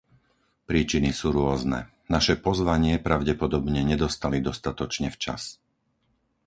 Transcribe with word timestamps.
Príčiny 0.69 1.09
sú 1.19 1.27
rôzne. 1.39 1.79
Naše 2.13 2.33
pozvanie 2.47 2.95
pravdepodobne 3.07 3.81
nedostali 3.91 4.37
dostatočne 4.49 5.07
včas. 5.15 5.41